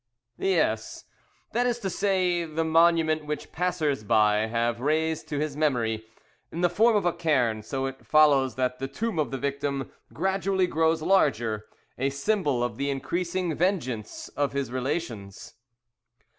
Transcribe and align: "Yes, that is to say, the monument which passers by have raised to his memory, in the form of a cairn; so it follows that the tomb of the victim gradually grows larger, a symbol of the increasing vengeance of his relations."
"Yes, 0.39 1.05
that 1.51 1.67
is 1.67 1.77
to 1.77 1.89
say, 1.91 2.43
the 2.43 2.63
monument 2.63 3.25
which 3.27 3.51
passers 3.51 4.03
by 4.03 4.47
have 4.47 4.79
raised 4.81 5.27
to 5.27 5.37
his 5.37 5.55
memory, 5.55 6.07
in 6.51 6.61
the 6.61 6.71
form 6.71 6.95
of 6.95 7.05
a 7.05 7.13
cairn; 7.13 7.61
so 7.61 7.85
it 7.85 8.03
follows 8.03 8.55
that 8.55 8.79
the 8.79 8.87
tomb 8.87 9.19
of 9.19 9.29
the 9.29 9.37
victim 9.37 9.91
gradually 10.11 10.65
grows 10.65 11.03
larger, 11.03 11.67
a 11.99 12.09
symbol 12.09 12.63
of 12.63 12.77
the 12.77 12.89
increasing 12.89 13.53
vengeance 13.53 14.27
of 14.29 14.53
his 14.53 14.71
relations." 14.71 15.53